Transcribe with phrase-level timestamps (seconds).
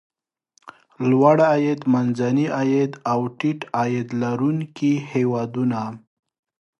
[1.09, 5.81] لوړ عاید، منځني عاید او ټیټ عاید لرونکي هېوادونه.